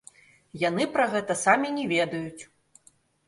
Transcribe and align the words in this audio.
Яны 0.61 0.87
пра 0.95 1.05
гэта 1.11 1.33
самі 1.43 1.67
не 1.77 1.85
ведаюць. 1.93 2.43